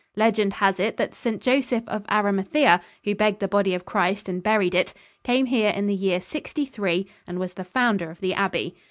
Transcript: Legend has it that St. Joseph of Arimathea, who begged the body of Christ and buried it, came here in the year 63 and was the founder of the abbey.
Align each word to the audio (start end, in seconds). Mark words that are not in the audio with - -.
Legend 0.15 0.53
has 0.53 0.79
it 0.79 0.97
that 0.97 1.13
St. 1.13 1.39
Joseph 1.39 1.87
of 1.87 2.03
Arimathea, 2.09 2.81
who 3.03 3.13
begged 3.13 3.39
the 3.39 3.47
body 3.47 3.75
of 3.75 3.85
Christ 3.85 4.27
and 4.27 4.41
buried 4.41 4.73
it, 4.73 4.95
came 5.21 5.45
here 5.45 5.69
in 5.69 5.85
the 5.85 5.93
year 5.93 6.19
63 6.19 7.05
and 7.27 7.37
was 7.37 7.53
the 7.53 7.63
founder 7.63 8.09
of 8.09 8.19
the 8.19 8.33
abbey. 8.33 8.75